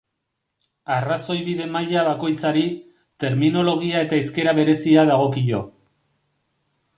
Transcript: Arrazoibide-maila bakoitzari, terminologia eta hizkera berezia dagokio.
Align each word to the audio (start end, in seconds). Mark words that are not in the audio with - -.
Arrazoibide-maila 0.93 2.05
bakoitzari, 2.07 2.63
terminologia 3.25 4.01
eta 4.07 4.21
hizkera 4.23 4.55
berezia 4.61 5.05
dagokio. 5.13 5.63